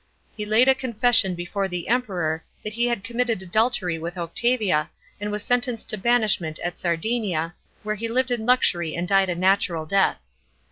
He 0.35 0.47
laid 0.47 0.67
a 0.67 0.73
confession 0.73 1.35
before 1.35 1.67
the 1.67 1.85
Kmperor 1.87 2.41
that 2.63 2.73
he 2.73 2.87
had 2.87 3.03
committed 3.03 3.43
adultery 3.43 3.99
with 3.99 4.17
Octavia, 4.17 4.89
and 5.19 5.29
was 5.31 5.43
sentenced 5.43 5.89
to 5.89 5.95
banishment 5.99 6.55
to 6.55 6.71
Sardinia, 6.75 7.53
w 7.83 7.91
ere 7.91 7.95
he 7.97 8.07
lived 8.07 8.31
in 8.31 8.43
luxury 8.47 8.95
and 8.95 9.07
died 9.07 9.29
a 9.29 9.35
natural 9.35 9.85
death. 9.85 10.25